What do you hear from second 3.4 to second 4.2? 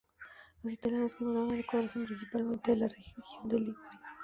de Liguria.